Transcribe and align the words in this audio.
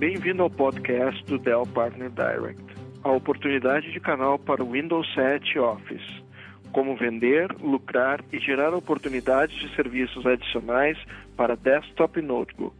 Bem-vindo 0.00 0.42
ao 0.42 0.48
podcast 0.48 1.22
do 1.26 1.36
Dell 1.36 1.66
Partner 1.74 2.08
Direct, 2.08 2.64
a 3.04 3.10
oportunidade 3.10 3.92
de 3.92 4.00
canal 4.00 4.38
para 4.38 4.64
o 4.64 4.70
Windows 4.70 5.06
7 5.12 5.58
Office. 5.58 6.22
Como 6.72 6.96
vender, 6.96 7.54
lucrar 7.60 8.24
e 8.32 8.38
gerar 8.38 8.72
oportunidades 8.72 9.54
de 9.56 9.68
serviços 9.76 10.24
adicionais 10.24 10.96
para 11.36 11.54
desktop 11.54 12.18
e 12.18 12.22
notebook. 12.22 12.74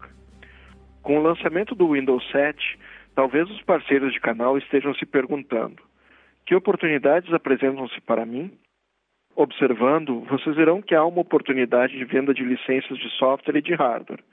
Com 1.02 1.18
o 1.18 1.22
lançamento 1.22 1.74
do 1.74 1.92
Windows 1.92 2.26
7, 2.32 2.78
talvez 3.14 3.50
os 3.50 3.60
parceiros 3.64 4.14
de 4.14 4.20
canal 4.20 4.56
estejam 4.56 4.94
se 4.94 5.04
perguntando: 5.04 5.82
que 6.46 6.54
oportunidades 6.54 7.30
apresentam-se 7.34 8.00
para 8.00 8.24
mim? 8.24 8.50
Observando, 9.36 10.20
vocês 10.20 10.56
verão 10.56 10.80
que 10.80 10.94
há 10.94 11.04
uma 11.04 11.20
oportunidade 11.20 11.98
de 11.98 12.04
venda 12.06 12.32
de 12.32 12.42
licenças 12.42 12.96
de 12.96 13.10
software 13.18 13.58
e 13.58 13.62
de 13.62 13.74
hardware. 13.74 14.24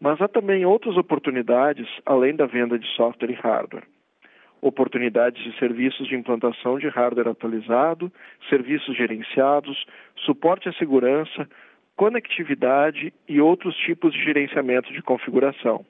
Mas 0.00 0.20
há 0.20 0.28
também 0.28 0.64
outras 0.64 0.96
oportunidades 0.96 1.88
além 2.06 2.34
da 2.34 2.46
venda 2.46 2.78
de 2.78 2.86
software 2.94 3.30
e 3.30 3.34
hardware. 3.34 3.84
Oportunidades 4.60 5.42
de 5.42 5.56
serviços 5.58 6.08
de 6.08 6.16
implantação 6.16 6.78
de 6.78 6.88
hardware 6.88 7.28
atualizado, 7.28 8.12
serviços 8.48 8.96
gerenciados, 8.96 9.84
suporte 10.16 10.68
à 10.68 10.72
segurança, 10.72 11.48
conectividade 11.96 13.12
e 13.28 13.40
outros 13.40 13.76
tipos 13.76 14.12
de 14.12 14.22
gerenciamento 14.22 14.92
de 14.92 15.02
configuração. 15.02 15.84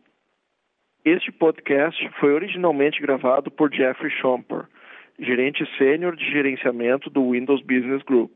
Este 1.05 1.31
podcast 1.31 2.11
foi 2.19 2.33
originalmente 2.33 3.01
gravado 3.01 3.51
por 3.51 3.73
Jeffrey 3.73 4.11
Schomper, 4.11 4.67
gerente 5.19 5.65
sênior 5.77 6.17
de 6.17 6.25
gerenciamento 6.31 7.09
do 7.09 7.31
Windows 7.31 7.63
Business 7.63 8.03
Group. 8.03 8.33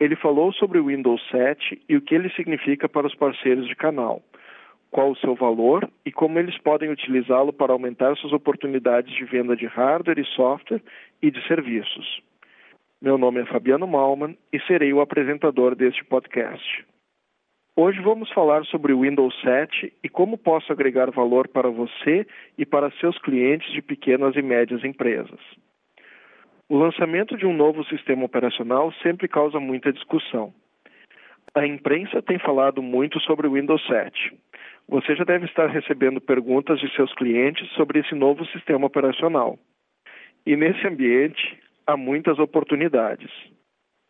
Ele 0.00 0.16
falou 0.16 0.52
sobre 0.52 0.78
o 0.78 0.86
Windows 0.86 1.20
7 1.30 1.82
e 1.88 1.96
o 1.96 2.00
que 2.00 2.14
ele 2.14 2.30
significa 2.30 2.88
para 2.88 3.06
os 3.06 3.14
parceiros 3.14 3.66
de 3.66 3.74
canal, 3.74 4.22
qual 4.90 5.10
o 5.10 5.16
seu 5.16 5.34
valor 5.34 5.88
e 6.04 6.12
como 6.12 6.38
eles 6.38 6.56
podem 6.58 6.90
utilizá-lo 6.90 7.52
para 7.52 7.72
aumentar 7.72 8.16
suas 8.16 8.32
oportunidades 8.32 9.14
de 9.14 9.24
venda 9.24 9.56
de 9.56 9.66
hardware 9.66 10.18
e 10.18 10.24
software 10.24 10.82
e 11.22 11.30
de 11.30 11.46
serviços. 11.46 12.22
Meu 13.00 13.16
nome 13.16 13.40
é 13.40 13.46
Fabiano 13.46 13.86
Malman 13.86 14.36
e 14.52 14.58
serei 14.60 14.92
o 14.92 15.00
apresentador 15.00 15.74
deste 15.74 16.04
podcast. 16.04 16.84
Hoje 17.76 18.00
vamos 18.00 18.28
falar 18.32 18.64
sobre 18.64 18.92
o 18.92 19.02
Windows 19.02 19.32
7 19.40 19.92
e 20.02 20.08
como 20.08 20.36
posso 20.36 20.72
agregar 20.72 21.12
valor 21.12 21.46
para 21.46 21.70
você 21.70 22.26
e 22.58 22.66
para 22.66 22.90
seus 22.98 23.16
clientes 23.18 23.70
de 23.72 23.80
pequenas 23.80 24.34
e 24.34 24.42
médias 24.42 24.82
empresas. 24.82 25.38
O 26.68 26.76
lançamento 26.76 27.36
de 27.36 27.46
um 27.46 27.54
novo 27.54 27.84
sistema 27.84 28.24
operacional 28.24 28.92
sempre 29.02 29.28
causa 29.28 29.60
muita 29.60 29.92
discussão. 29.92 30.52
A 31.54 31.64
imprensa 31.66 32.20
tem 32.20 32.38
falado 32.38 32.82
muito 32.82 33.20
sobre 33.20 33.46
o 33.46 33.52
Windows 33.52 33.86
7. 33.86 34.36
Você 34.88 35.14
já 35.14 35.24
deve 35.24 35.44
estar 35.44 35.66
recebendo 35.66 36.18
perguntas 36.18 36.80
de 36.80 36.90
seus 36.96 37.12
clientes 37.14 37.68
sobre 37.72 37.98
esse 37.98 38.14
novo 38.14 38.46
sistema 38.46 38.86
operacional. 38.86 39.58
E 40.46 40.56
nesse 40.56 40.86
ambiente 40.86 41.58
há 41.86 41.94
muitas 41.94 42.38
oportunidades. 42.38 43.30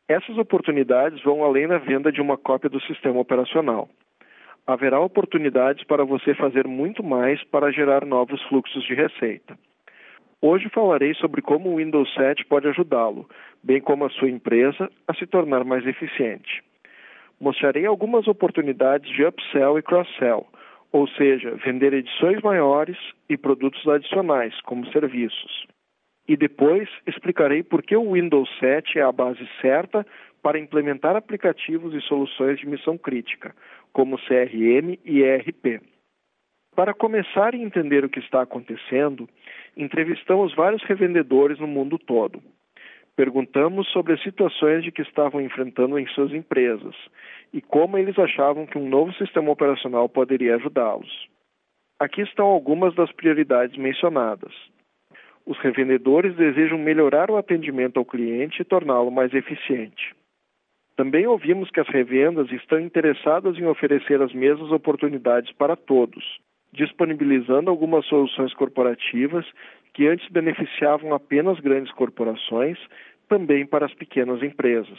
Essas 0.08 0.38
oportunidades 0.38 1.20
vão 1.24 1.42
além 1.42 1.66
da 1.66 1.78
venda 1.78 2.12
de 2.12 2.20
uma 2.20 2.38
cópia 2.38 2.70
do 2.70 2.80
sistema 2.82 3.18
operacional. 3.18 3.88
Haverá 4.64 5.00
oportunidades 5.00 5.82
para 5.84 6.04
você 6.04 6.32
fazer 6.34 6.68
muito 6.68 7.02
mais 7.02 7.42
para 7.44 7.72
gerar 7.72 8.04
novos 8.04 8.40
fluxos 8.44 8.84
de 8.84 8.94
receita. 8.94 9.58
Hoje 10.40 10.68
falarei 10.68 11.12
sobre 11.14 11.42
como 11.42 11.70
o 11.70 11.76
Windows 11.78 12.12
7 12.14 12.44
pode 12.44 12.68
ajudá-lo, 12.68 13.28
bem 13.64 13.80
como 13.80 14.04
a 14.04 14.10
sua 14.10 14.30
empresa, 14.30 14.88
a 15.08 15.14
se 15.14 15.26
tornar 15.26 15.64
mais 15.64 15.84
eficiente. 15.84 16.62
Mostrarei 17.40 17.84
algumas 17.84 18.28
oportunidades 18.28 19.10
de 19.10 19.24
upsell 19.24 19.76
e 19.78 19.82
cross-sell, 19.82 20.46
ou 20.92 21.06
seja, 21.08 21.54
vender 21.64 21.92
edições 21.92 22.40
maiores 22.42 22.96
e 23.28 23.36
produtos 23.36 23.86
adicionais, 23.86 24.58
como 24.62 24.90
serviços 24.92 25.66
e 26.28 26.36
depois 26.36 26.88
explicarei 27.06 27.62
por 27.62 27.82
que 27.82 27.96
o 27.96 28.12
Windows 28.12 28.48
7 28.60 28.98
é 28.98 29.02
a 29.02 29.10
base 29.10 29.48
certa 29.62 30.06
para 30.42 30.58
implementar 30.58 31.16
aplicativos 31.16 31.94
e 31.94 32.00
soluções 32.02 32.60
de 32.60 32.66
missão 32.66 32.98
crítica, 32.98 33.56
como 33.92 34.18
CRM 34.18 34.98
e 35.04 35.22
ERP. 35.22 35.80
Para 36.76 36.94
começar 36.94 37.54
a 37.54 37.56
entender 37.56 38.04
o 38.04 38.10
que 38.10 38.20
está 38.20 38.42
acontecendo, 38.42 39.28
entrevistamos 39.76 40.54
vários 40.54 40.82
revendedores 40.84 41.58
no 41.58 41.66
mundo 41.66 41.98
todo. 41.98 42.40
Perguntamos 43.18 43.88
sobre 43.88 44.12
as 44.12 44.22
situações 44.22 44.84
de 44.84 44.92
que 44.92 45.02
estavam 45.02 45.40
enfrentando 45.40 45.98
em 45.98 46.06
suas 46.06 46.32
empresas 46.32 46.94
e 47.52 47.60
como 47.60 47.98
eles 47.98 48.16
achavam 48.16 48.64
que 48.64 48.78
um 48.78 48.88
novo 48.88 49.12
sistema 49.14 49.50
operacional 49.50 50.08
poderia 50.08 50.54
ajudá-los. 50.54 51.26
Aqui 51.98 52.20
estão 52.20 52.46
algumas 52.46 52.94
das 52.94 53.10
prioridades 53.10 53.76
mencionadas. 53.76 54.52
Os 55.44 55.58
revendedores 55.58 56.36
desejam 56.36 56.78
melhorar 56.78 57.28
o 57.28 57.36
atendimento 57.36 57.96
ao 57.96 58.04
cliente 58.04 58.62
e 58.62 58.64
torná-lo 58.64 59.10
mais 59.10 59.34
eficiente. 59.34 60.14
Também 60.94 61.26
ouvimos 61.26 61.72
que 61.72 61.80
as 61.80 61.88
revendas 61.88 62.48
estão 62.52 62.78
interessadas 62.78 63.58
em 63.58 63.66
oferecer 63.66 64.22
as 64.22 64.32
mesmas 64.32 64.70
oportunidades 64.70 65.50
para 65.54 65.74
todos, 65.74 66.38
disponibilizando 66.72 67.68
algumas 67.68 68.06
soluções 68.06 68.54
corporativas 68.54 69.44
que 69.98 70.06
antes 70.06 70.28
beneficiavam 70.28 71.12
apenas 71.12 71.58
grandes 71.58 71.92
corporações, 71.92 72.78
também 73.28 73.66
para 73.66 73.84
as 73.84 73.92
pequenas 73.94 74.40
empresas. 74.44 74.96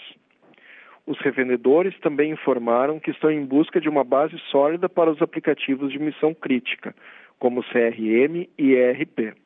Os 1.08 1.18
revendedores 1.20 1.98
também 2.02 2.32
informaram 2.34 3.00
que 3.00 3.10
estão 3.10 3.32
em 3.32 3.46
busca 3.46 3.80
de 3.80 3.88
uma 3.88 4.04
base 4.04 4.38
sólida 4.52 4.90
para 4.90 5.10
os 5.10 5.22
aplicativos 5.22 5.94
de 5.94 6.00
missão 6.00 6.34
crítica, 6.34 6.94
como 7.40 7.64
CRM 7.64 8.46
e 8.58 8.74
ERP. 8.74 9.38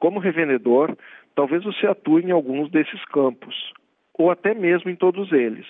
Como 0.00 0.18
revendedor, 0.18 0.98
talvez 1.36 1.62
você 1.62 1.86
atue 1.86 2.24
em 2.24 2.32
alguns 2.32 2.72
desses 2.72 3.04
campos, 3.04 3.72
ou 4.18 4.32
até 4.32 4.52
mesmo 4.52 4.90
em 4.90 4.96
todos 4.96 5.30
eles. 5.30 5.66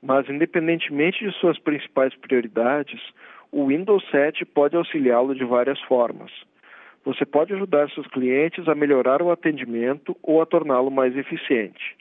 Mas, 0.00 0.30
independentemente 0.30 1.18
de 1.24 1.32
suas 1.40 1.58
principais 1.58 2.14
prioridades, 2.14 3.00
o 3.50 3.66
Windows 3.66 4.08
7 4.12 4.44
pode 4.44 4.76
auxiliá-lo 4.76 5.34
de 5.34 5.44
várias 5.44 5.80
formas. 5.80 6.30
Você 7.04 7.26
pode 7.26 7.52
ajudar 7.52 7.90
seus 7.90 8.06
clientes 8.06 8.66
a 8.66 8.74
melhorar 8.74 9.20
o 9.20 9.30
atendimento 9.30 10.16
ou 10.22 10.40
a 10.40 10.46
torná-lo 10.46 10.90
mais 10.90 11.14
eficiente. 11.16 11.96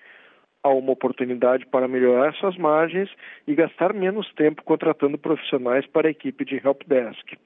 Há 0.64 0.70
uma 0.70 0.94
oportunidade 0.94 1.66
para 1.66 1.90
melhorar 1.90 2.34
suas 2.36 2.58
margens 2.58 3.10
e 3.46 3.54
gastar 3.54 3.94
menos 3.94 4.32
tempo 4.34 4.64
contratando 4.64 5.18
profissionais 5.18 5.86
para 5.86 6.08
a 6.08 6.12
equipe 6.12 6.46
de 6.46 6.56
helpdesk. 6.56 7.38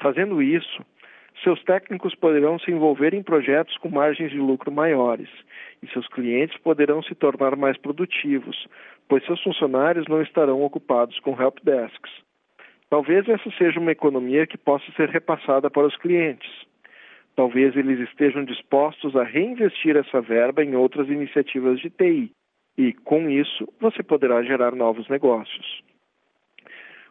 Fazendo 0.00 0.42
isso, 0.42 0.82
seus 1.44 1.62
técnicos 1.64 2.14
poderão 2.14 2.58
se 2.58 2.70
envolver 2.70 3.12
em 3.12 3.22
projetos 3.22 3.76
com 3.76 3.90
margens 3.90 4.30
de 4.30 4.38
lucro 4.38 4.72
maiores 4.72 5.28
e 5.82 5.88
seus 5.88 6.08
clientes 6.08 6.56
poderão 6.58 7.02
se 7.02 7.14
tornar 7.14 7.54
mais 7.54 7.76
produtivos, 7.76 8.66
pois 9.06 9.24
seus 9.26 9.42
funcionários 9.42 10.06
não 10.08 10.22
estarão 10.22 10.62
ocupados 10.62 11.20
com 11.20 11.38
helpdesks. 11.38 12.25
Talvez 12.88 13.28
essa 13.28 13.50
seja 13.58 13.80
uma 13.80 13.92
economia 13.92 14.46
que 14.46 14.56
possa 14.56 14.84
ser 14.92 15.08
repassada 15.08 15.68
para 15.68 15.86
os 15.86 15.96
clientes. 15.96 16.50
Talvez 17.34 17.76
eles 17.76 18.00
estejam 18.08 18.44
dispostos 18.44 19.14
a 19.16 19.24
reinvestir 19.24 19.96
essa 19.96 20.20
verba 20.20 20.64
em 20.64 20.74
outras 20.74 21.08
iniciativas 21.08 21.80
de 21.80 21.90
TI 21.90 22.32
e, 22.78 22.92
com 22.92 23.28
isso, 23.28 23.68
você 23.80 24.02
poderá 24.02 24.42
gerar 24.42 24.74
novos 24.74 25.08
negócios. 25.08 25.82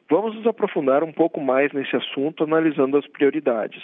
Vamos 0.09 0.35
nos 0.35 0.47
aprofundar 0.47 1.03
um 1.03 1.11
pouco 1.11 1.41
mais 1.41 1.71
nesse 1.73 1.95
assunto 1.95 2.43
analisando 2.43 2.97
as 2.97 3.07
prioridades. 3.07 3.83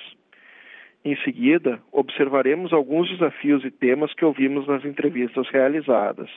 Em 1.04 1.16
seguida, 1.24 1.82
observaremos 1.92 2.72
alguns 2.72 3.10
desafios 3.10 3.66
e 3.66 3.72
temas 3.72 4.14
que 4.14 4.24
ouvimos 4.24 4.68
nas 4.68 4.86
entrevistas 4.86 5.50
realizadas. 5.50 6.30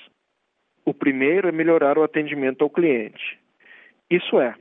O 0.87 0.95
primeiro 0.95 1.49
é 1.49 1.53
melhorar 1.53 1.99
o 1.99 2.03
atendimento 2.03 2.63
ao 2.63 2.71
cliente. 2.71 3.39
Isso 4.11 4.41
é, 4.41 4.55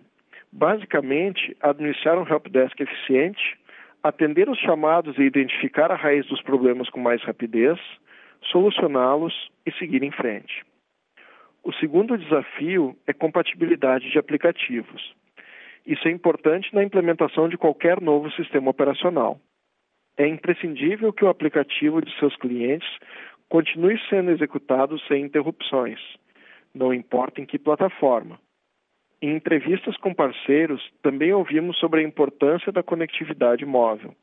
basicamente, 0.54 1.56
administrar 1.62 2.18
um 2.18 2.28
helpdesk 2.28 2.80
eficiente, 2.80 3.58
atender 4.02 4.50
os 4.50 4.60
chamados 4.60 5.18
e 5.18 5.24
identificar 5.24 5.92
a 5.92 5.96
raiz 5.96 6.26
dos 6.28 6.42
problemas 6.42 6.90
com 6.90 7.00
mais 7.00 7.22
rapidez, 7.24 7.80
solucioná-los 8.52 9.34
e 9.66 9.72
seguir 9.74 10.04
em 10.04 10.12
frente. 10.12 10.64
O 11.64 11.74
segundo 11.74 12.18
desafio 12.18 12.96
é 13.08 13.14
compatibilidade 13.14 14.12
de 14.12 14.20
aplicativos. 14.20 15.14
Isso 15.86 16.08
é 16.08 16.12
importante 16.12 16.74
na 16.74 16.84
implementação 16.84 17.50
de 17.50 17.58
qualquer 17.58 18.00
novo 18.00 18.32
sistema 18.32 18.70
operacional 18.70 19.40
é 20.18 20.28
imprescindível 20.28 21.12
que 21.12 21.26
o 21.26 21.30
aplicativo 21.30 22.02
de 22.02 22.16
seus 22.20 22.36
clientes 22.38 22.88
continue 23.50 24.00
sendo 24.10 24.32
executado 24.32 25.00
sem 25.08 25.24
interrupções, 25.24 26.00
não 26.74 26.94
importa 26.94 27.42
em 27.42 27.46
que 27.46 27.60
plataforma. 27.60 28.40
Em 29.24 29.38
entrevistas 29.38 29.96
com 29.96 30.14
parceiros, 30.14 30.82
também 31.02 31.32
ouvimos 31.32 31.78
sobre 31.80 32.02
a 32.02 32.04
importância 32.04 32.74
da 32.74 32.84
conectividade 32.84 33.66
móvel. 33.66 34.14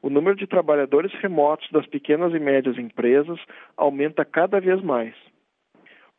O 0.00 0.08
número 0.08 0.34
de 0.34 0.46
trabalhadores 0.46 1.12
remotos 1.20 1.70
das 1.70 1.86
pequenas 1.86 2.32
e 2.32 2.38
médias 2.38 2.78
empresas 2.78 3.38
aumenta 3.76 4.24
cada 4.24 4.58
vez 4.58 4.82
mais. 4.82 5.14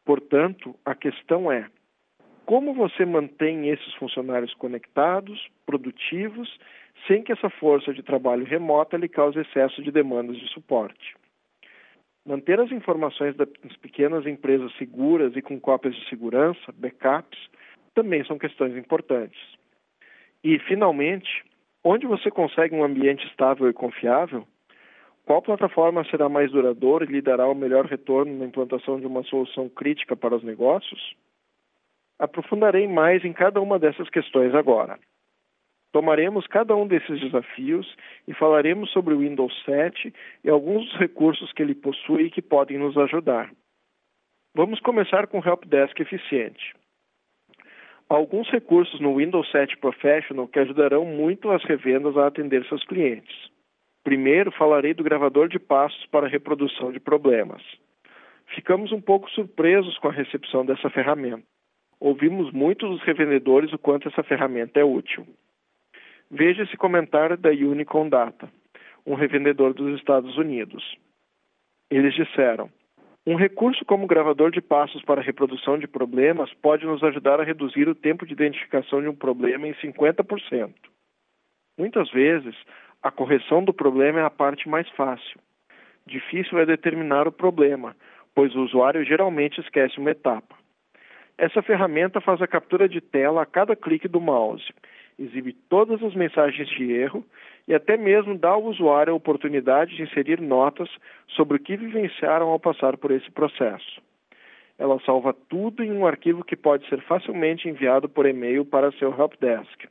Portanto, 0.06 0.75
a 0.85 0.94
questão 0.94 1.51
é: 1.51 1.65
como 2.45 2.75
você 2.75 3.07
mantém 3.07 3.69
esses 3.69 3.91
funcionários 3.95 4.53
conectados, 4.53 5.50
produtivos, 5.65 6.59
sem 7.07 7.23
que 7.23 7.31
essa 7.31 7.50
força 7.50 7.91
de 7.91 8.03
trabalho 8.03 8.45
remota 8.45 8.97
lhe 8.97 9.09
cause 9.09 9.39
excesso 9.39 9.81
de 9.81 9.89
demandas 9.89 10.38
de 10.38 10.47
suporte. 10.50 11.15
Manter 12.23 12.59
as 12.59 12.71
informações 12.71 13.35
das 13.35 13.50
pequenas 13.81 14.27
empresas 14.27 14.71
seguras 14.77 15.35
e 15.35 15.41
com 15.41 15.59
cópias 15.59 15.95
de 15.95 16.07
segurança, 16.07 16.71
backups, 16.71 17.50
também 17.94 18.24
são 18.26 18.38
questões 18.38 18.76
importantes. 18.76 19.40
E, 20.44 20.58
finalmente, 20.60 21.44
onde 21.84 22.08
você 22.08 22.32
consegue 22.32 22.76
um 22.76 22.84
ambiente 22.84 23.26
estável 23.28 23.70
e 23.70 23.74
confiável, 23.74 24.48
qual 25.26 25.42
plataforma 25.42 26.04
será 26.06 26.28
mais 26.28 26.52
duradoura 26.52 27.06
e 27.06 27.08
lhe 27.08 27.22
dará 27.22 27.48
o 27.48 27.56
melhor 27.56 27.86
retorno 27.86 28.38
na 28.38 28.46
implantação 28.46 29.00
de 29.00 29.06
uma 29.06 29.24
solução 29.24 29.70
crítica 29.70 30.16
para 30.16 30.36
os 30.36 30.44
negócios? 30.44 31.16
Aprofundarei 32.20 32.88
mais 32.88 33.24
em 33.24 33.34
cada 33.34 33.62
uma 33.62 33.80
dessas 33.80 34.10
questões 34.10 34.54
agora. 34.54 35.00
Tomaremos 35.92 36.48
cada 36.48 36.76
um 36.76 36.88
desses 36.88 37.20
desafios 37.20 37.96
e 38.28 38.34
falaremos 38.34 38.92
sobre 38.92 39.14
o 39.14 39.20
Windows 39.20 39.54
7 39.66 40.14
e 40.44 40.50
alguns 40.50 40.86
dos 40.86 40.98
recursos 40.98 41.52
que 41.52 41.62
ele 41.62 41.76
possui 41.76 42.24
e 42.24 42.32
que 42.32 42.42
podem 42.42 42.78
nos 42.78 42.98
ajudar. 42.98 43.52
Vamos 44.56 44.80
começar 44.80 45.28
com 45.28 45.40
o 45.40 45.46
Helpdesk 45.46 46.00
eficiente. 46.00 46.76
Alguns 48.12 48.50
recursos 48.50 49.00
no 49.00 49.16
Windows 49.16 49.50
7 49.52 49.78
Professional 49.78 50.46
que 50.46 50.60
ajudarão 50.60 51.06
muito 51.06 51.50
as 51.50 51.63
revendas 51.63 52.18
a 52.18 52.28
atender 52.28 52.66
seus 52.66 52.84
clientes. 52.84 53.34
Primeiro, 54.04 54.52
falarei 54.52 54.94
do 54.94 55.02
gravador 55.02 55.48
de 55.48 55.58
passos 55.58 56.06
para 56.08 56.28
reprodução 56.28 56.92
de 56.92 57.00
problemas. 57.00 57.63
Ficamos 58.54 58.92
um 58.92 59.00
pouco 59.00 59.30
surpresos 59.30 59.98
com 60.00 60.10
a 60.10 60.12
recepção 60.12 60.66
dessa 60.66 60.90
ferramenta. 60.90 61.42
Ouvimos 62.02 62.52
muito 62.52 62.86
dos 62.86 63.02
revendedores 63.04 63.72
o 63.72 63.78
quanto 63.78 64.10
essa 64.10 64.24
ferramenta 64.24 64.78
é 64.78 64.84
útil. 64.84 65.25
Veja 66.30 66.64
esse 66.64 66.75
comentário 66.75 67.38
da 67.38 67.52
Unicom 67.52 68.10
Data, 68.10 68.52
um 69.06 69.14
revendedor 69.14 69.74
dos 69.74 69.98
Estados 69.98 70.36
Unidos. 70.38 70.98
Eles 71.90 72.14
disseram: 72.14 72.69
um 73.25 73.35
recurso 73.35 73.85
como 73.85 74.07
gravador 74.07 74.50
de 74.51 74.62
passos 74.62 75.03
para 75.03 75.21
reprodução 75.21 75.77
de 75.77 75.88
problemas 75.88 76.51
pode 76.56 76.85
nos 76.85 77.03
ajudar 77.03 77.39
a 77.39 77.44
reduzir 77.44 77.88
o 77.88 77.95
tempo 77.95 78.25
de 78.25 78.33
identificação 78.33 79.01
de 79.01 79.07
um 79.07 79.15
problema 79.15 79.68
em 79.68 79.73
50%. 79.75 80.73
Muitas 81.77 82.09
vezes, 82.09 82.56
a 83.01 83.12
correção 83.12 83.63
do 83.63 83.73
problema 83.73 84.19
é 84.19 84.23
a 84.23 84.29
parte 84.29 84.68
mais 84.68 84.89
fácil. 84.89 85.39
Difícil 86.06 86.57
é 86.57 86.65
determinar 86.65 87.27
o 87.27 87.31
problema, 87.31 87.95
pois 88.33 88.56
o 88.56 88.63
usuário 88.63 89.06
geralmente 89.06 89.62
esquece 89.62 90.00
uma 90.00 90.12
etapa. 90.12 90.56
Essa 91.38 91.62
ferramenta 91.62 92.19
faz 92.21 92.41
a 92.41 92.47
captura 92.47 92.89
de 92.89 93.01
tela 93.01 93.44
a 93.44 93.45
cada 93.45 93.75
clique 93.75 94.07
do 94.07 94.19
mouse 94.19 94.73
exibe 95.18 95.53
todas 95.69 96.01
as 96.03 96.15
mensagens 96.15 96.68
de 96.69 96.91
erro 96.91 97.25
e 97.68 97.74
até 97.74 97.98
mesmo 97.98 98.38
dá 98.38 98.50
ao 98.50 98.63
usuário 98.63 99.13
a 99.13 99.16
oportunidade 99.16 99.96
de 99.96 100.04
inserir 100.04 100.42
notas 100.42 100.90
sobre 101.30 101.58
o 101.58 101.60
que 101.60 101.78
vivenciaram 101.78 102.50
ao 102.50 102.60
passar 102.60 102.98
por 102.98 103.12
esse 103.12 103.30
processo. 103.31 104.02
Ela 104.78 105.00
salva 105.02 105.34
tudo 105.34 105.84
em 105.84 105.92
um 105.92 106.06
arquivo 106.06 106.44
que 106.44 106.56
pode 106.56 106.88
ser 106.90 107.02
facilmente 107.04 107.69
enviado 107.69 108.10
por 108.10 108.25
e-mail 108.25 108.66
para 108.66 108.92
seu 108.94 109.13
helpdesk. 109.18 109.88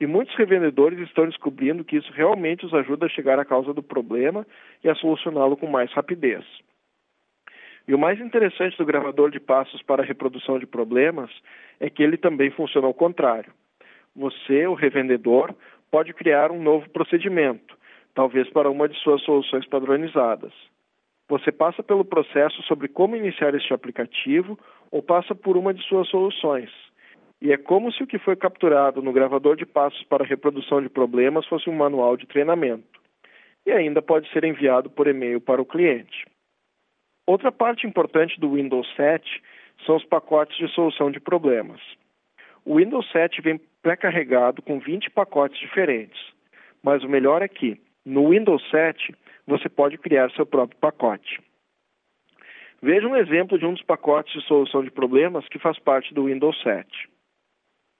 E 0.00 0.06
muitos 0.06 0.34
revendedores 0.34 0.98
estão 0.98 1.26
descobrindo 1.26 1.84
que 1.84 1.96
isso 1.96 2.12
realmente 2.12 2.66
os 2.66 2.74
ajuda 2.74 3.06
a 3.06 3.08
chegar 3.08 3.38
à 3.38 3.44
causa 3.44 3.72
do 3.72 3.82
problema 3.82 4.44
e 4.82 4.88
a 4.88 4.94
solucioná-lo 4.96 5.56
com 5.56 5.68
mais 5.68 5.92
rapidez. 5.92 6.44
E 7.86 7.94
o 7.94 7.98
mais 7.98 8.20
interessante 8.20 8.76
do 8.76 8.84
gravador 8.84 9.30
de 9.30 9.38
passos 9.38 9.82
para 9.82 10.02
reprodução 10.02 10.58
de 10.58 10.66
problemas 10.66 11.30
é 11.78 11.88
que 11.88 12.02
ele 12.02 12.16
também 12.16 12.50
funciona 12.50 12.88
ao 12.88 12.94
contrário 12.94 13.52
você, 14.14 14.66
o 14.66 14.74
revendedor, 14.74 15.54
pode 15.94 16.12
criar 16.12 16.50
um 16.50 16.60
novo 16.60 16.90
procedimento, 16.90 17.78
talvez 18.16 18.50
para 18.50 18.68
uma 18.68 18.88
de 18.88 18.98
suas 18.98 19.22
soluções 19.22 19.64
padronizadas. 19.64 20.52
Você 21.28 21.52
passa 21.52 21.84
pelo 21.84 22.04
processo 22.04 22.60
sobre 22.64 22.88
como 22.88 23.14
iniciar 23.14 23.54
este 23.54 23.72
aplicativo 23.72 24.58
ou 24.90 25.00
passa 25.00 25.36
por 25.36 25.56
uma 25.56 25.72
de 25.72 25.80
suas 25.84 26.08
soluções. 26.08 26.68
E 27.40 27.52
é 27.52 27.56
como 27.56 27.92
se 27.92 28.02
o 28.02 28.08
que 28.08 28.18
foi 28.18 28.34
capturado 28.34 29.00
no 29.02 29.12
gravador 29.12 29.54
de 29.54 29.64
passos 29.64 30.02
para 30.06 30.24
reprodução 30.24 30.82
de 30.82 30.88
problemas 30.88 31.46
fosse 31.46 31.70
um 31.70 31.76
manual 31.76 32.16
de 32.16 32.26
treinamento. 32.26 33.00
E 33.64 33.70
ainda 33.70 34.02
pode 34.02 34.28
ser 34.32 34.42
enviado 34.42 34.90
por 34.90 35.06
e-mail 35.06 35.40
para 35.40 35.62
o 35.62 35.64
cliente. 35.64 36.26
Outra 37.24 37.52
parte 37.52 37.86
importante 37.86 38.40
do 38.40 38.54
Windows 38.54 38.92
7 38.96 39.24
são 39.86 39.94
os 39.94 40.04
pacotes 40.04 40.56
de 40.56 40.66
solução 40.74 41.08
de 41.08 41.20
problemas. 41.20 41.80
O 42.64 42.78
Windows 42.78 43.08
7 43.12 43.40
vem 43.40 43.60
pré-carregado 43.84 44.62
com 44.62 44.78
20 44.80 45.10
pacotes 45.10 45.60
diferentes, 45.60 46.18
mas 46.82 47.04
o 47.04 47.08
melhor 47.08 47.42
é 47.42 47.48
que, 47.48 47.78
no 48.02 48.30
Windows 48.30 48.62
7, 48.70 49.14
você 49.46 49.68
pode 49.68 49.98
criar 49.98 50.30
seu 50.30 50.46
próprio 50.46 50.80
pacote. 50.80 51.38
Veja 52.80 53.06
um 53.06 53.14
exemplo 53.14 53.58
de 53.58 53.66
um 53.66 53.74
dos 53.74 53.82
pacotes 53.82 54.32
de 54.32 54.48
solução 54.48 54.82
de 54.82 54.90
problemas 54.90 55.46
que 55.48 55.58
faz 55.58 55.78
parte 55.78 56.14
do 56.14 56.24
Windows 56.24 56.58
7. 56.62 56.88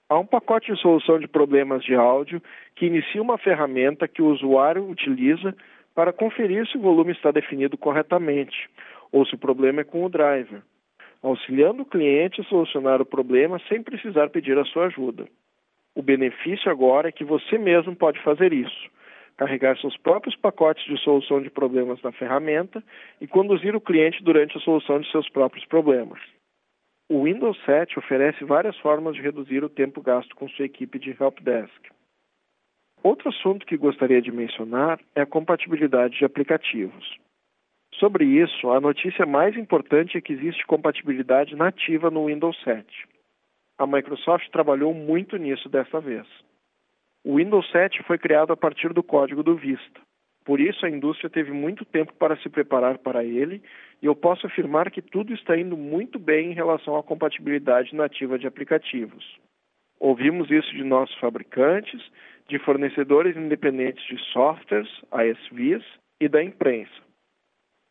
Há 0.09 0.17
um 0.17 0.25
pacote 0.25 0.73
de 0.73 0.81
solução 0.81 1.19
de 1.19 1.27
problemas 1.27 1.83
de 1.83 1.93
áudio 1.93 2.41
que 2.75 2.87
inicia 2.87 3.21
uma 3.21 3.37
ferramenta 3.37 4.07
que 4.07 4.23
o 4.23 4.27
usuário 4.27 4.89
utiliza 4.89 5.55
para 5.93 6.11
conferir 6.11 6.67
se 6.67 6.77
o 6.77 6.81
volume 6.81 7.11
está 7.11 7.29
definido 7.29 7.77
corretamente 7.77 8.69
ou 9.11 9.23
se 9.23 9.35
o 9.35 9.39
problema 9.39 9.81
é 9.81 9.83
com 9.83 10.03
o 10.03 10.09
driver 10.09 10.63
auxiliando 11.25 11.81
o 11.81 11.85
cliente 11.85 12.41
a 12.41 12.43
solucionar 12.43 13.01
o 13.01 13.05
problema 13.05 13.59
sem 13.67 13.81
precisar 13.81 14.29
pedir 14.29 14.57
a 14.59 14.65
sua 14.65 14.85
ajuda. 14.85 15.27
O 15.95 16.03
benefício 16.03 16.69
agora 16.69 17.07
é 17.07 17.11
que 17.11 17.23
você 17.23 17.57
mesmo 17.57 17.95
pode 17.95 18.21
fazer 18.21 18.51
isso, 18.51 18.89
carregar 19.37 19.77
seus 19.77 19.95
próprios 19.97 20.35
pacotes 20.35 20.83
de 20.85 21.01
solução 21.01 21.41
de 21.41 21.49
problemas 21.49 22.01
na 22.01 22.11
ferramenta 22.11 22.83
e 23.21 23.25
conduzir 23.25 23.75
o 23.75 23.81
cliente 23.81 24.21
durante 24.21 24.57
a 24.57 24.61
solução 24.61 24.99
de 24.99 25.09
seus 25.09 25.29
próprios 25.29 25.65
problemas. 25.65 26.19
O 27.09 27.23
Windows 27.23 27.57
7 27.65 27.97
oferece 27.97 28.43
várias 28.43 28.77
formas 28.79 29.15
de 29.15 29.21
reduzir 29.21 29.63
o 29.63 29.69
tempo 29.69 30.01
gasto 30.01 30.35
com 30.35 30.49
sua 30.49 30.65
equipe 30.65 30.99
de 30.99 31.15
helpdesk. 31.17 31.89
Outro 33.01 33.29
assunto 33.29 33.65
que 33.65 33.77
gostaria 33.77 34.21
de 34.21 34.31
mencionar 34.31 34.99
é 35.15 35.21
a 35.21 35.25
compatibilidade 35.25 36.17
de 36.17 36.25
aplicativos. 36.25 37.17
Sobre 37.93 38.25
isso, 38.25 38.71
a 38.71 38.81
notícia 38.81 39.25
mais 39.25 39.55
importante 39.55 40.17
é 40.17 40.21
que 40.21 40.33
existe 40.33 40.65
compatibilidade 40.65 41.55
nativa 41.55 42.09
no 42.09 42.25
Windows 42.25 42.59
7. 42.63 42.85
A 43.77 43.85
Microsoft 43.85 44.49
trabalhou 44.49 44.93
muito 44.93 45.37
nisso 45.37 45.67
dessa 45.67 45.99
vez. 45.99 46.25
O 47.23 47.37
Windows 47.37 47.69
7 47.71 48.03
foi 48.03 48.17
criado 48.17 48.53
a 48.53 48.57
partir 48.57 48.93
do 48.93 49.03
código 49.03 49.43
do 49.43 49.55
Vista. 49.55 49.99
Por 50.45 50.59
isso, 50.59 50.85
a 50.85 50.89
indústria 50.89 51.29
teve 51.29 51.51
muito 51.51 51.83
tempo 51.83 52.13
para 52.13 52.37
se 52.37 52.47
preparar 52.47 52.99
para 52.99 53.23
ele, 53.23 53.63
e 54.01 54.05
eu 54.05 54.15
posso 54.15 54.45
afirmar 54.45 54.91
que 54.91 55.01
tudo 55.01 55.33
está 55.33 55.57
indo 55.57 55.75
muito 55.75 56.19
bem 56.19 56.51
em 56.51 56.53
relação 56.53 56.95
à 56.95 57.03
compatibilidade 57.03 57.95
nativa 57.95 58.37
de 58.37 58.45
aplicativos. 58.45 59.39
Ouvimos 59.99 60.51
isso 60.51 60.71
de 60.71 60.83
nossos 60.83 61.15
fabricantes, 61.17 61.99
de 62.47 62.59
fornecedores 62.59 63.35
independentes 63.35 64.05
de 64.05 64.23
softwares, 64.31 64.87
ASVs, 65.11 65.83
e 66.21 66.29
da 66.29 66.43
imprensa. 66.43 67.01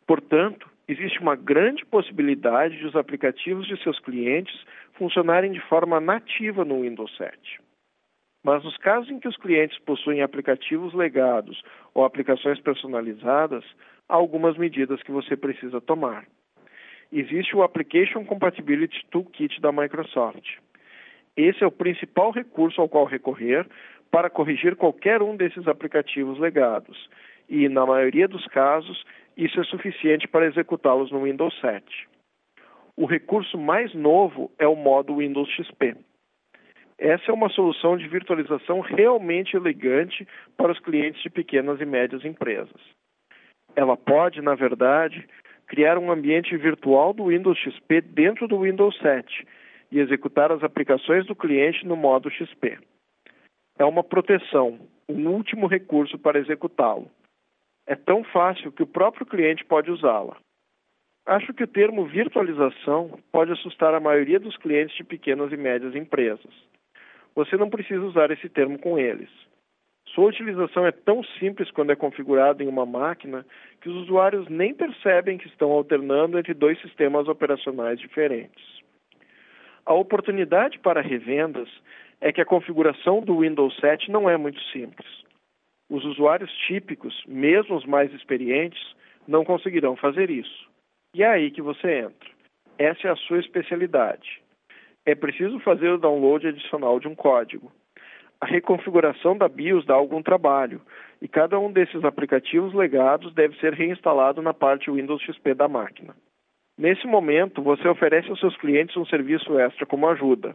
Portanto, 0.06 0.70
existe 0.88 1.18
uma 1.20 1.36
grande 1.36 1.84
possibilidade 1.86 2.76
de 2.76 2.86
os 2.86 2.96
aplicativos 2.96 3.66
de 3.66 3.82
seus 3.82 3.98
clientes 4.00 4.54
funcionarem 4.94 5.52
de 5.52 5.60
forma 5.60 6.00
nativa 6.00 6.64
no 6.64 6.82
Windows 6.82 7.14
7. 7.16 7.60
Mas 8.42 8.62
nos 8.62 8.76
casos 8.76 9.10
em 9.10 9.18
que 9.18 9.28
os 9.28 9.36
clientes 9.38 9.78
possuem 9.80 10.20
aplicativos 10.20 10.92
legados 10.92 11.62
ou 11.94 12.04
aplicações 12.04 12.60
personalizadas, 12.60 13.64
há 14.08 14.14
algumas 14.14 14.58
medidas 14.58 15.02
que 15.02 15.10
você 15.10 15.34
precisa 15.34 15.80
tomar. 15.80 16.26
Existe 17.10 17.56
o 17.56 17.62
Application 17.62 18.24
Compatibility 18.24 19.04
Toolkit 19.10 19.60
da 19.60 19.72
Microsoft. 19.72 20.58
Esse 21.36 21.64
é 21.64 21.66
o 21.66 21.72
principal 21.72 22.30
recurso 22.30 22.80
ao 22.80 22.88
qual 22.88 23.04
recorrer 23.04 23.66
para 24.10 24.30
corrigir 24.30 24.76
qualquer 24.76 25.22
um 25.22 25.36
desses 25.36 25.66
aplicativos 25.66 26.38
legados. 26.38 27.08
E, 27.48 27.68
na 27.68 27.84
maioria 27.84 28.26
dos 28.26 28.46
casos, 28.46 29.04
isso 29.36 29.60
é 29.60 29.64
suficiente 29.64 30.28
para 30.28 30.46
executá-los 30.46 31.10
no 31.10 31.24
Windows 31.24 31.58
7. 31.60 31.84
O 32.96 33.06
recurso 33.06 33.58
mais 33.58 33.92
novo 33.92 34.52
é 34.58 34.66
o 34.66 34.76
modo 34.76 35.16
Windows 35.16 35.50
XP. 35.50 35.96
Essa 36.96 37.30
é 37.30 37.34
uma 37.34 37.48
solução 37.48 37.96
de 37.96 38.06
virtualização 38.06 38.80
realmente 38.80 39.56
elegante 39.56 40.26
para 40.56 40.70
os 40.70 40.78
clientes 40.78 41.20
de 41.22 41.28
pequenas 41.28 41.80
e 41.80 41.84
médias 41.84 42.24
empresas. 42.24 42.80
Ela 43.74 43.96
pode, 43.96 44.40
na 44.40 44.54
verdade, 44.54 45.28
criar 45.66 45.98
um 45.98 46.12
ambiente 46.12 46.56
virtual 46.56 47.12
do 47.12 47.26
Windows 47.26 47.58
XP 47.58 48.00
dentro 48.00 48.46
do 48.46 48.60
Windows 48.60 48.96
7 48.98 49.44
e 49.90 49.98
executar 49.98 50.52
as 50.52 50.62
aplicações 50.62 51.26
do 51.26 51.34
cliente 51.34 51.84
no 51.84 51.96
modo 51.96 52.30
XP. 52.30 52.78
É 53.76 53.84
uma 53.84 54.04
proteção, 54.04 54.78
um 55.08 55.28
último 55.28 55.66
recurso 55.66 56.16
para 56.16 56.38
executá-lo 56.38 57.10
é 57.86 57.94
tão 57.94 58.24
fácil 58.24 58.72
que 58.72 58.82
o 58.82 58.86
próprio 58.86 59.26
cliente 59.26 59.64
pode 59.64 59.90
usá-la. 59.90 60.36
Acho 61.26 61.54
que 61.54 61.64
o 61.64 61.68
termo 61.68 62.06
virtualização 62.06 63.18
pode 63.32 63.52
assustar 63.52 63.94
a 63.94 64.00
maioria 64.00 64.38
dos 64.38 64.56
clientes 64.58 64.96
de 64.96 65.04
pequenas 65.04 65.50
e 65.52 65.56
médias 65.56 65.94
empresas. 65.94 66.52
Você 67.34 67.56
não 67.56 67.70
precisa 67.70 68.02
usar 68.02 68.30
esse 68.30 68.48
termo 68.48 68.78
com 68.78 68.98
eles. 68.98 69.30
Sua 70.08 70.26
utilização 70.26 70.86
é 70.86 70.92
tão 70.92 71.24
simples 71.40 71.70
quando 71.70 71.90
é 71.90 71.96
configurada 71.96 72.62
em 72.62 72.68
uma 72.68 72.86
máquina 72.86 73.44
que 73.80 73.88
os 73.88 73.96
usuários 74.02 74.48
nem 74.48 74.74
percebem 74.74 75.38
que 75.38 75.48
estão 75.48 75.72
alternando 75.72 76.38
entre 76.38 76.54
dois 76.54 76.80
sistemas 76.80 77.26
operacionais 77.26 77.98
diferentes. 77.98 78.62
A 79.86 79.94
oportunidade 79.94 80.78
para 80.78 81.00
revendas 81.00 81.68
é 82.20 82.32
que 82.32 82.40
a 82.40 82.46
configuração 82.46 83.20
do 83.22 83.40
Windows 83.40 83.76
7 83.80 84.10
não 84.10 84.28
é 84.28 84.36
muito 84.36 84.60
simples. 84.70 85.23
Os 85.90 86.04
usuários 86.04 86.50
típicos, 86.66 87.22
mesmo 87.26 87.76
os 87.76 87.84
mais 87.84 88.12
experientes, 88.12 88.82
não 89.28 89.44
conseguirão 89.44 89.96
fazer 89.96 90.30
isso. 90.30 90.68
E 91.14 91.22
é 91.22 91.28
aí 91.28 91.50
que 91.50 91.62
você 91.62 92.00
entra. 92.00 92.30
Essa 92.78 93.08
é 93.08 93.10
a 93.10 93.16
sua 93.16 93.38
especialidade. 93.38 94.42
É 95.06 95.14
preciso 95.14 95.58
fazer 95.60 95.90
o 95.90 95.98
download 95.98 96.46
adicional 96.46 96.98
de 96.98 97.06
um 97.06 97.14
código. 97.14 97.70
A 98.40 98.46
reconfiguração 98.46 99.36
da 99.38 99.48
BIOS 99.48 99.86
dá 99.86 99.94
algum 99.94 100.22
trabalho, 100.22 100.80
e 101.22 101.28
cada 101.28 101.58
um 101.58 101.72
desses 101.72 102.04
aplicativos 102.04 102.74
legados 102.74 103.32
deve 103.32 103.56
ser 103.58 103.72
reinstalado 103.72 104.42
na 104.42 104.52
parte 104.52 104.90
Windows 104.90 105.22
XP 105.22 105.54
da 105.54 105.68
máquina. 105.68 106.14
Nesse 106.76 107.06
momento, 107.06 107.62
você 107.62 107.86
oferece 107.86 108.28
aos 108.28 108.40
seus 108.40 108.56
clientes 108.56 108.96
um 108.96 109.06
serviço 109.06 109.58
extra 109.58 109.86
como 109.86 110.08
ajuda. 110.08 110.54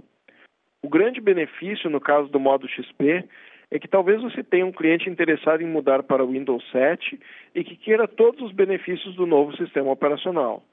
O 0.83 0.89
grande 0.89 1.21
benefício 1.21 1.89
no 1.89 1.99
caso 1.99 2.27
do 2.29 2.39
modo 2.39 2.67
XP 2.67 3.25
é 3.71 3.77
que 3.77 3.87
talvez 3.87 4.21
você 4.21 4.43
tenha 4.43 4.65
um 4.65 4.71
cliente 4.71 5.09
interessado 5.09 5.61
em 5.61 5.67
mudar 5.67 6.03
para 6.03 6.23
o 6.23 6.31
Windows 6.31 6.63
7 6.71 7.19
e 7.53 7.63
que 7.63 7.75
queira 7.75 8.07
todos 8.07 8.41
os 8.41 8.51
benefícios 8.51 9.15
do 9.15 9.25
novo 9.25 9.55
sistema 9.55 9.91
operacional. 9.91 10.63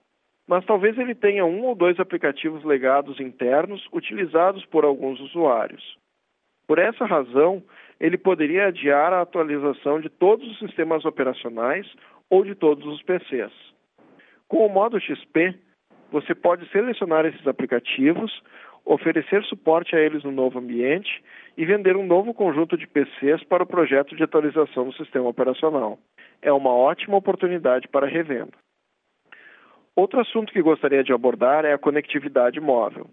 Mas 0.49 0.65
talvez 0.65 0.97
ele 0.97 1.15
tenha 1.15 1.45
um 1.45 1.65
ou 1.65 1.75
dois 1.75 1.99
aplicativos 1.99 2.65
legados 2.65 3.21
internos 3.21 3.87
utilizados 3.93 4.65
por 4.67 4.85
alguns 4.85 5.21
usuários. 5.21 5.99
Por 6.67 6.79
essa 6.79 7.05
razão, 7.05 7.63
ele 8.01 8.17
poderia 8.17 8.69
adiar 8.69 9.13
a 9.13 9.23
atualização 9.23 10.01
de 10.01 10.09
todos 10.09 10.49
os 10.51 10.59
sistemas 10.59 11.05
operacionais 11.05 11.87
ou 12.31 12.45
de 12.45 12.55
todos 12.55 12.85
os 12.87 13.03
PCs. 13.03 13.53
Com 14.49 14.65
o 14.65 14.69
modo 14.69 15.01
XP, 15.01 15.55
você 16.11 16.35
pode 16.35 16.69
selecionar 16.71 17.25
esses 17.27 17.47
aplicativos, 17.47 18.43
oferecer 18.87 19.43
suporte 19.45 19.97
a 19.97 20.01
eles 20.01 20.23
no 20.23 20.31
novo 20.31 20.61
ambiente 20.61 21.23
e 21.57 21.67
vender 21.67 21.97
um 21.97 22.07
novo 22.07 22.33
conjunto 22.33 22.79
de 22.79 22.87
PCs 22.87 23.43
para 23.45 23.65
o 23.65 23.67
projeto 23.67 24.15
de 24.15 24.23
atualização 24.23 24.85
do 24.85 24.95
sistema 24.95 25.29
operacional. 25.29 25.99
É 26.41 26.53
uma 26.53 26.73
ótima 26.73 27.17
oportunidade 27.17 27.89
para 27.89 28.07
revenda. 28.07 28.53
Outro 29.97 30.21
assunto 30.21 30.53
que 30.53 30.63
gostaria 30.63 31.03
de 31.03 31.13
abordar 31.13 31.65
é 31.65 31.73
a 31.73 31.79
conectividade 31.79 32.61
móvel. 32.61 33.09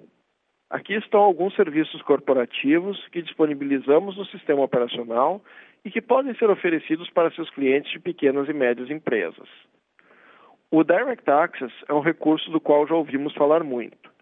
Aqui 0.70 0.94
estão 0.94 1.22
alguns 1.22 1.56
serviços 1.56 2.02
corporativos 2.04 3.08
que 3.08 3.22
disponibilizamos 3.22 4.18
no 4.18 4.26
sistema 4.26 4.62
operacional 4.62 5.42
e 5.84 5.90
que 5.90 6.02
podem 6.02 6.36
ser 6.36 6.50
oferecidos 6.50 7.10
para 7.10 7.32
seus 7.32 7.50
clientes 7.50 7.92
de 7.92 8.00
pequenas 8.00 8.48
e 8.48 8.54
médias 8.54 8.90
empresas. 8.90 9.48
O 10.70 10.84
Direct 10.84 11.30
Access 11.30 11.74
é 11.88 11.94
um 11.94 12.00
recurso 12.00 12.52
do 12.52 12.60
qual 12.60 12.88
já 12.88 12.96
ouvimos 12.96 13.34
falar 13.34 13.64
muito. 13.64 14.13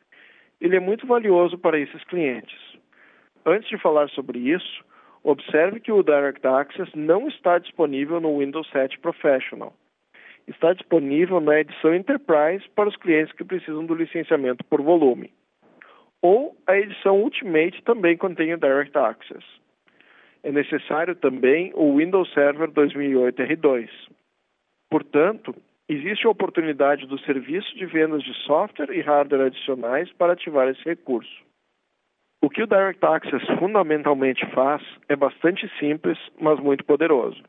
Ele 0.61 0.75
é 0.75 0.79
muito 0.79 1.07
valioso 1.07 1.57
para 1.57 1.79
esses 1.79 2.03
clientes. 2.03 2.59
Antes 3.43 3.67
de 3.67 3.79
falar 3.79 4.07
sobre 4.09 4.37
isso, 4.37 4.85
observe 5.23 5.79
que 5.79 5.91
o 5.91 6.03
Direct 6.03 6.45
Access 6.45 6.91
não 6.95 7.27
está 7.27 7.57
disponível 7.57 8.21
no 8.21 8.37
Windows 8.37 8.69
7 8.69 8.99
Professional. 8.99 9.73
Está 10.47 10.73
disponível 10.73 11.41
na 11.41 11.59
edição 11.59 11.95
Enterprise 11.95 12.67
para 12.75 12.89
os 12.89 12.95
clientes 12.95 13.33
que 13.33 13.43
precisam 13.43 13.85
do 13.85 13.95
licenciamento 13.95 14.63
por 14.65 14.81
volume. 14.81 15.33
Ou 16.21 16.55
a 16.67 16.77
edição 16.77 17.19
Ultimate 17.19 17.81
também 17.83 18.15
contém 18.15 18.53
o 18.53 18.57
Direct 18.57 18.95
Access. 18.95 19.43
É 20.43 20.51
necessário 20.51 21.15
também 21.15 21.71
o 21.73 21.97
Windows 21.97 22.31
Server 22.33 22.69
2008 22.69 23.41
R2. 23.41 23.89
Portanto, 24.89 25.55
existe 25.89 26.25
a 26.25 26.29
oportunidade 26.29 27.05
do 27.05 27.19
serviço 27.19 27.75
de 27.75 27.85
vendas 27.85 28.23
de 28.23 28.33
software 28.45 28.91
e 28.91 29.01
hardware 29.01 29.47
adicionais 29.47 30.11
para 30.13 30.33
ativar 30.33 30.67
esse 30.67 30.83
recurso. 30.83 31.43
O 32.43 32.49
que 32.49 32.63
o 32.63 32.67
Direct 32.67 33.05
Access 33.05 33.45
fundamentalmente 33.59 34.45
faz 34.47 34.81
é 35.07 35.15
bastante 35.15 35.69
simples, 35.79 36.17
mas 36.39 36.59
muito 36.59 36.83
poderoso. 36.83 37.43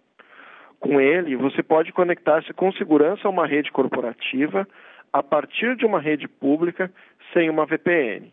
Com 0.78 1.00
ele, 1.00 1.34
você 1.36 1.62
pode 1.62 1.92
conectar-se 1.92 2.52
com 2.52 2.72
segurança 2.72 3.26
a 3.26 3.30
uma 3.30 3.46
rede 3.46 3.70
corporativa 3.70 4.68
a 5.12 5.22
partir 5.22 5.76
de 5.76 5.86
uma 5.86 6.00
rede 6.00 6.26
pública 6.26 6.92
sem 7.32 7.48
uma 7.48 7.64
VPN. 7.64 8.32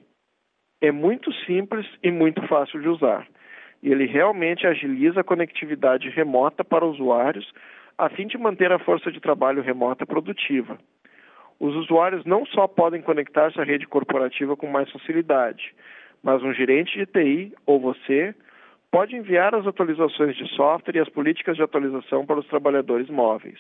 É 0.82 0.92
muito 0.92 1.32
simples 1.46 1.86
e 2.02 2.12
muito 2.12 2.42
fácil 2.48 2.82
de 2.82 2.90
usar. 2.90 3.28
E 3.84 3.92
ele 3.92 4.06
realmente 4.06 4.66
agiliza 4.66 5.22
a 5.22 5.24
conectividade 5.24 6.10
remota 6.10 6.64
para 6.64 6.86
usuários 6.86 7.50
a 8.00 8.10
fim 8.10 8.28
de 8.28 8.38
manter 8.38 8.72
a 8.72 8.80
força 8.80 9.12
de 9.12 9.20
trabalho 9.20 9.62
remota 9.62 10.06
produtiva. 10.06 10.80
Os 11.60 11.76
usuários 11.76 12.24
não 12.24 12.46
só 12.46 12.66
podem 12.66 13.02
conectar-se 13.02 13.60
à 13.60 13.64
rede 13.66 13.86
corporativa 13.86 14.56
com 14.56 14.68
mais 14.68 14.90
facilidade, 14.90 15.76
mas 16.24 16.42
um 16.42 16.54
gerente 16.54 16.98
de 16.98 17.06
TI 17.06 17.54
ou 17.66 17.78
você 17.78 18.34
pode 18.90 19.18
enviar 19.18 19.54
as 19.54 19.68
atualizações 19.68 20.38
de 20.38 20.48
software 20.56 20.96
e 20.96 21.00
as 21.00 21.10
políticas 21.10 21.58
de 21.58 21.62
atualização 21.62 22.26
para 22.26 22.40
os 22.40 22.48
trabalhadores 22.48 23.10
móveis. 23.10 23.60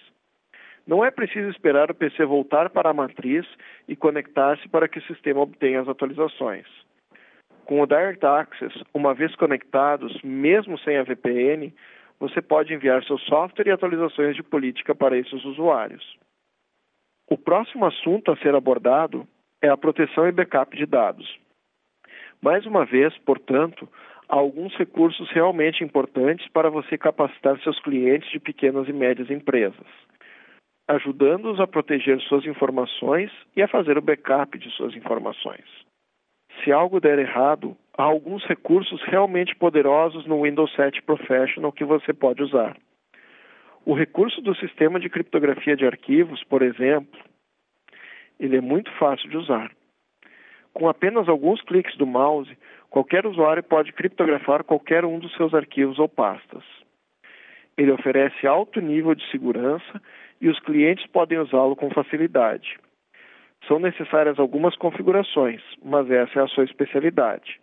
Não 0.88 1.04
é 1.04 1.12
preciso 1.12 1.50
esperar 1.50 1.92
o 1.92 1.94
PC 1.94 2.24
voltar 2.24 2.70
para 2.70 2.90
a 2.90 2.94
matriz 2.94 3.46
e 3.90 3.96
conectar-se 3.96 4.70
para 4.70 4.88
que 4.88 5.00
o 5.00 5.04
sistema 5.04 5.42
obtenha 5.42 5.82
as 5.82 5.90
atualizações. 5.90 6.66
Com 7.66 7.82
o 7.82 7.86
Direct 7.86 8.26
Access, 8.26 8.74
uma 8.94 9.14
vez 9.14 9.36
conectados, 9.36 10.18
mesmo 10.24 10.80
sem 10.80 10.98
a 10.98 11.04
VPN, 11.04 11.74
você 12.20 12.42
pode 12.42 12.74
enviar 12.74 13.04
seu 13.06 13.18
software 13.18 13.68
e 13.68 13.72
atualizações 13.72 14.36
de 14.36 14.44
política 14.44 14.94
para 14.94 15.18
esses 15.18 15.44
usuários. 15.46 16.18
O 17.30 17.38
próximo 17.38 17.86
assunto 17.86 18.32
a 18.32 18.38
ser 18.38 18.56
abordado 18.56 19.28
é 19.62 19.70
a 19.70 19.78
proteção 19.78 20.28
e 20.28 20.32
backup 20.32 20.76
de 20.76 20.86
dados. 20.86 21.40
Mais 22.42 22.66
uma 22.66 22.86
vez, 22.86 23.18
portanto, 23.20 23.88
há 24.28 24.36
alguns 24.36 24.76
recursos 24.76 25.30
realmente 25.32 25.84
importantes 25.84 26.48
para 26.50 26.70
você 26.70 26.98
capacitar 26.98 27.60
seus 27.62 27.80
clientes 27.82 28.30
de 28.32 28.40
pequenas 28.40 28.88
e 28.88 28.94
médias 28.94 29.30
empresas, 29.30 29.88
ajudando-os 30.88 31.60
a 31.60 31.68
proteger 31.68 32.20
suas 32.22 32.46
informações 32.46 33.32
e 33.56 33.62
a 33.62 33.68
fazer 33.68 33.98
o 33.98 34.02
backup 34.02 34.58
de 34.58 34.70
suas 34.72 34.96
informações. 34.96 35.89
Se 36.64 36.72
algo 36.72 37.00
der 37.00 37.20
errado, 37.20 37.78
há 37.98 38.04
alguns 38.04 38.44
recursos 38.46 39.02
realmente 39.04 39.56
poderosos 39.56 40.26
no 40.26 40.44
Windows 40.44 40.74
7 40.76 41.02
Professional 41.04 41.72
que 41.72 41.86
você 41.86 42.14
pode 42.14 42.44
usar. 42.44 42.76
O 43.86 43.94
recurso 43.94 44.42
do 44.42 44.56
sistema 44.56 45.00
de 45.00 45.10
criptografia 45.10 45.76
de 45.76 45.86
arquivos, 45.86 46.44
por 46.44 46.62
exemplo, 46.62 47.20
ele 48.40 48.58
é 48.58 48.62
muito 48.62 48.92
fácil 48.94 49.30
de 49.30 49.38
usar. 49.38 49.72
Com 50.74 50.88
apenas 50.88 51.28
alguns 51.28 51.62
cliques 51.62 51.98
do 51.98 52.06
mouse, 52.06 52.56
qualquer 52.90 53.26
usuário 53.26 53.64
pode 53.64 53.92
criptografar 53.94 54.64
qualquer 54.64 55.06
um 55.06 55.20
dos 55.20 55.34
seus 55.36 55.54
arquivos 55.54 55.98
ou 55.98 56.08
pastas. 56.08 56.64
Ele 57.78 57.92
oferece 57.92 58.46
alto 58.46 58.82
nível 58.82 59.16
de 59.16 59.26
segurança 59.32 60.02
e 60.42 60.50
os 60.50 60.60
clientes 60.60 61.06
podem 61.08 61.40
usá-lo 61.40 61.76
com 61.76 61.90
facilidade. 61.90 62.78
São 63.68 63.80
necessárias 63.80 64.40
algumas 64.40 64.76
configurações, 64.76 65.62
mas 65.84 66.10
essa 66.10 66.40
é 66.40 66.44
a 66.44 66.48
sua 66.48 66.64
especialidade. 66.64 67.60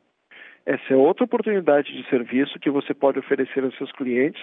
Essa 0.64 0.94
é 0.94 0.96
outra 0.96 1.24
oportunidade 1.24 1.92
de 1.92 2.08
serviço 2.08 2.58
que 2.58 2.70
você 2.70 2.92
pode 2.92 3.18
oferecer 3.18 3.62
aos 3.64 3.76
seus 3.76 3.92
clientes 3.92 4.42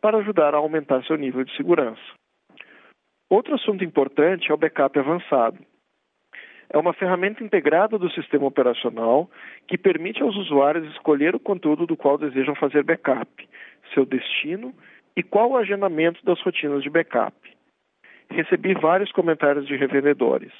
para 0.00 0.18
ajudar 0.18 0.54
a 0.54 0.58
aumentar 0.58 1.04
seu 1.04 1.16
nível 1.16 1.44
de 1.44 1.56
segurança. 1.56 2.02
Outro 3.28 3.54
assunto 3.54 3.82
importante 3.82 4.50
é 4.50 4.54
o 4.54 4.58
backup 4.58 4.98
avançado 4.98 5.58
é 6.74 6.78
uma 6.78 6.92
ferramenta 6.92 7.42
integrada 7.44 7.96
do 7.96 8.10
sistema 8.10 8.46
operacional 8.46 9.30
que 9.68 9.78
permite 9.78 10.22
aos 10.22 10.36
usuários 10.36 10.84
escolher 10.90 11.34
o 11.34 11.40
conteúdo 11.40 11.86
do 11.86 11.96
qual 11.96 12.18
desejam 12.18 12.54
fazer 12.54 12.82
backup, 12.82 13.48
seu 13.92 14.04
destino 14.04 14.74
e 15.16 15.22
qual 15.22 15.52
o 15.52 15.56
agendamento 15.56 16.24
das 16.24 16.40
rotinas 16.40 16.82
de 16.82 16.90
backup. 16.90 17.34
Recebi 18.28 18.74
vários 18.74 19.12
comentários 19.12 19.66
de 19.68 19.76
revendedores. 19.76 20.52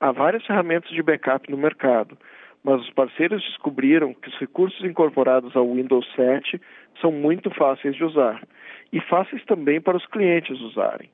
Há 0.00 0.12
várias 0.12 0.46
ferramentas 0.46 0.90
de 0.90 1.02
backup 1.02 1.50
no 1.50 1.56
mercado, 1.56 2.16
mas 2.62 2.80
os 2.80 2.90
parceiros 2.90 3.42
descobriram 3.42 4.14
que 4.14 4.28
os 4.28 4.38
recursos 4.38 4.84
incorporados 4.84 5.56
ao 5.56 5.74
Windows 5.74 6.06
7 6.14 6.60
são 7.00 7.10
muito 7.10 7.50
fáceis 7.50 7.96
de 7.96 8.04
usar 8.04 8.46
e 8.92 9.00
fáceis 9.00 9.44
também 9.44 9.80
para 9.80 9.96
os 9.96 10.06
clientes 10.06 10.58
usarem. 10.60 11.10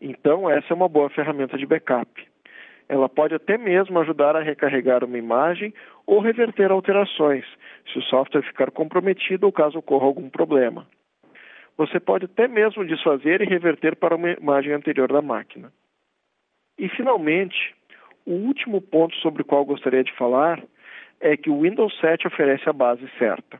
Então, 0.00 0.48
essa 0.48 0.72
é 0.72 0.74
uma 0.74 0.88
boa 0.88 1.10
ferramenta 1.10 1.58
de 1.58 1.66
backup. 1.66 2.08
Ela 2.88 3.08
pode 3.08 3.34
até 3.34 3.58
mesmo 3.58 3.98
ajudar 3.98 4.36
a 4.36 4.42
recarregar 4.42 5.02
uma 5.02 5.18
imagem 5.18 5.74
ou 6.06 6.20
reverter 6.20 6.70
alterações, 6.70 7.44
se 7.90 7.98
o 7.98 8.02
software 8.02 8.42
ficar 8.42 8.70
comprometido 8.70 9.46
ou 9.46 9.52
caso 9.52 9.78
ocorra 9.78 10.06
algum 10.06 10.28
problema. 10.28 10.86
Você 11.76 11.98
pode 11.98 12.26
até 12.26 12.46
mesmo 12.46 12.86
desfazer 12.86 13.40
e 13.40 13.46
reverter 13.46 13.96
para 13.96 14.14
uma 14.14 14.30
imagem 14.30 14.72
anterior 14.72 15.10
da 15.10 15.20
máquina. 15.20 15.72
E, 16.78 16.88
finalmente, 16.88 17.74
o 18.26 18.32
último 18.32 18.80
ponto 18.80 19.14
sobre 19.16 19.42
o 19.42 19.44
qual 19.44 19.64
gostaria 19.64 20.02
de 20.02 20.12
falar 20.14 20.62
é 21.20 21.36
que 21.36 21.50
o 21.50 21.62
Windows 21.62 21.98
7 22.00 22.26
oferece 22.26 22.68
a 22.68 22.72
base 22.72 23.08
certa. 23.18 23.58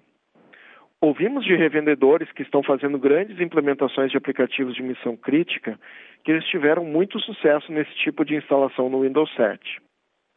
Ouvimos 1.00 1.44
de 1.44 1.54
revendedores 1.54 2.32
que 2.32 2.42
estão 2.42 2.62
fazendo 2.62 2.98
grandes 2.98 3.38
implementações 3.38 4.10
de 4.10 4.16
aplicativos 4.16 4.74
de 4.74 4.82
missão 4.82 5.16
crítica 5.16 5.78
que 6.24 6.30
eles 6.30 6.46
tiveram 6.46 6.84
muito 6.84 7.20
sucesso 7.20 7.70
nesse 7.70 7.94
tipo 7.96 8.24
de 8.24 8.34
instalação 8.34 8.88
no 8.88 9.02
Windows 9.02 9.30
7. 9.34 9.82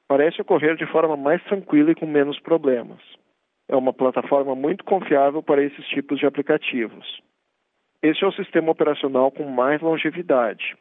Parece 0.07 0.41
ocorrer 0.41 0.75
de 0.75 0.85
forma 0.85 1.15
mais 1.15 1.41
tranquila 1.45 1.91
e 1.91 1.95
com 1.95 2.05
menos 2.05 2.39
problemas. 2.39 2.99
É 3.69 3.75
uma 3.75 3.93
plataforma 3.93 4.55
muito 4.55 4.83
confiável 4.83 5.41
para 5.41 5.63
esses 5.63 5.85
tipos 5.87 6.19
de 6.19 6.25
aplicativos. 6.25 7.21
Este 8.01 8.23
é 8.23 8.27
o 8.27 8.33
sistema 8.33 8.71
operacional 8.71 9.31
com 9.31 9.43
mais 9.43 9.81
longevidade. 9.81 10.75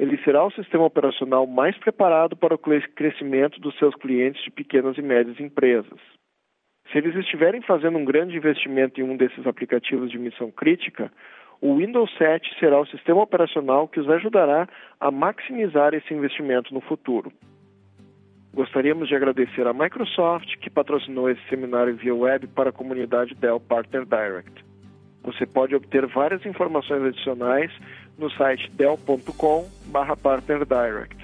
Ele 0.00 0.16
será 0.24 0.42
o 0.42 0.50
sistema 0.52 0.86
operacional 0.86 1.46
mais 1.46 1.76
preparado 1.76 2.34
para 2.34 2.54
o 2.54 2.58
crescimento 2.58 3.60
dos 3.60 3.76
seus 3.78 3.94
clientes 3.96 4.42
de 4.42 4.50
pequenas 4.50 4.96
e 4.96 5.02
médias 5.02 5.38
empresas. 5.38 6.00
Se 6.90 6.96
eles 6.96 7.14
estiverem 7.16 7.60
fazendo 7.60 7.98
um 7.98 8.04
grande 8.06 8.34
investimento 8.34 8.98
em 8.98 9.04
um 9.04 9.14
desses 9.14 9.46
aplicativos 9.46 10.10
de 10.10 10.18
missão 10.18 10.50
crítica, 10.50 11.12
o 11.60 11.76
Windows 11.76 12.10
7 12.16 12.58
será 12.58 12.80
o 12.80 12.86
sistema 12.86 13.20
operacional 13.20 13.86
que 13.86 14.00
os 14.00 14.08
ajudará 14.08 14.66
a 14.98 15.10
maximizar 15.10 15.92
esse 15.92 16.14
investimento 16.14 16.72
no 16.72 16.80
futuro. 16.80 17.30
Gostaríamos 18.54 19.06
de 19.06 19.14
agradecer 19.14 19.66
à 19.66 19.74
Microsoft 19.74 20.56
que 20.60 20.70
patrocinou 20.70 21.28
esse 21.28 21.46
seminário 21.50 21.94
via 21.94 22.14
web 22.14 22.46
para 22.46 22.70
a 22.70 22.72
comunidade 22.72 23.34
Dell 23.34 23.60
Partner 23.60 24.06
Direct. 24.06 24.64
Você 25.22 25.44
pode 25.44 25.74
obter 25.74 26.06
várias 26.06 26.44
informações 26.46 27.02
adicionais 27.02 27.70
no 28.20 28.30
site 28.30 28.70
dell.com/partnerdirect, 28.72 31.16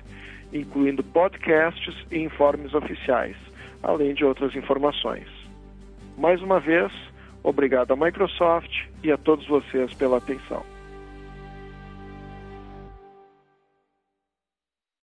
incluindo 0.53 1.05
podcasts 1.05 1.95
e 2.11 2.19
informes 2.19 2.75
oficiais, 2.75 3.37
além 3.83 4.15
de 4.15 4.25
outras 4.25 4.57
informações. 4.57 5.29
Mais 6.19 6.43
uma 6.43 6.59
vez, 6.59 6.91
obrigado 7.43 7.93
à 7.93 7.97
Microsoft 7.97 8.87
e 9.05 9.12
a 9.12 9.19
todos 9.19 9.47
vocês 9.47 9.93
pela 9.95 10.17
atenção. 10.17 10.65